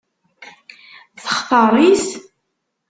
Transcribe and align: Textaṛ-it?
Textaṛ-it? 1.23 2.07